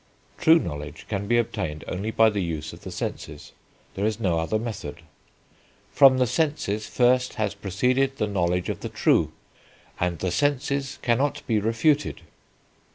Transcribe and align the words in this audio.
True 0.39 0.57
knowledge 0.57 1.05
can 1.07 1.27
be 1.27 1.37
obtained 1.37 1.83
only 1.87 2.09
by 2.09 2.31
the 2.31 2.41
use 2.41 2.73
of 2.73 2.81
the 2.81 2.89
senses; 2.89 3.51
there 3.93 4.03
is 4.03 4.19
no 4.19 4.39
other 4.39 4.57
method. 4.57 5.03
"From 5.91 6.17
the 6.17 6.25
senses 6.25 6.87
first 6.87 7.35
has 7.35 7.53
proceeded 7.53 8.17
the 8.17 8.25
knowledge 8.25 8.69
of 8.69 8.79
the 8.79 8.89
true, 8.89 9.31
and 9.99 10.17
the 10.17 10.31
senses 10.31 10.97
cannot 11.03 11.45
be 11.45 11.59
refuted. 11.59 12.21